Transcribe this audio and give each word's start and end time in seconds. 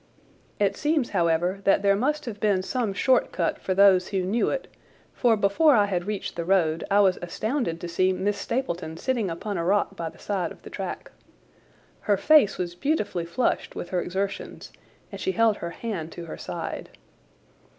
It 0.59 0.75
seems, 0.75 1.11
however, 1.11 1.61
that 1.63 1.83
there 1.83 1.95
must 1.95 2.25
have 2.25 2.39
been 2.39 2.63
some 2.63 2.91
short 2.91 3.31
cut 3.31 3.59
for 3.61 3.75
those 3.75 4.07
who 4.07 4.23
knew 4.23 4.49
it, 4.49 4.67
for 5.13 5.37
before 5.37 5.75
I 5.75 5.85
had 5.85 6.07
reached 6.07 6.35
the 6.35 6.43
road 6.43 6.83
I 6.89 7.01
was 7.01 7.19
astounded 7.21 7.79
to 7.79 7.87
see 7.87 8.11
Miss 8.11 8.35
Stapleton 8.35 8.97
sitting 8.97 9.29
upon 9.29 9.59
a 9.59 9.63
rock 9.63 9.95
by 9.95 10.09
the 10.09 10.17
side 10.17 10.51
of 10.51 10.63
the 10.63 10.71
track. 10.71 11.11
Her 12.09 12.17
face 12.17 12.57
was 12.57 12.73
beautifully 12.73 13.25
flushed 13.25 13.75
with 13.75 13.89
her 13.89 14.01
exertions 14.01 14.71
and 15.11 15.21
she 15.21 15.33
held 15.33 15.57
her 15.57 15.69
hand 15.69 16.11
to 16.13 16.25
her 16.25 16.37
side. 16.39 16.89